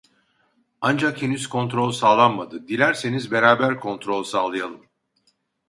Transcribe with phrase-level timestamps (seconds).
[0.81, 4.85] Ancak henüz kontrol sağlanmadı, dilerseniz beraber kontrol sağlayalım